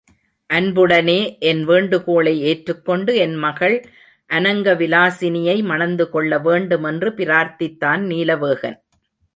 அன்புடனே 0.49 1.17
என் 1.39 1.63
வேண்டுகோளை 1.63 2.33
ஏற்றுக்கொண்டு, 2.41 3.15
என் 3.15 3.35
மகள் 3.35 3.75
அநங்க 4.29 4.73
விலாசினியை 4.75 5.57
மணந்துகொள்ள 5.63 6.41
வேண்டும் 6.41 6.83
என்று 6.83 7.11
பிரார்த்தித்தான் 7.11 8.03
நீலவேகன். 8.11 8.77